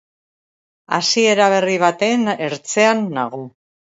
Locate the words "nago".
3.19-3.45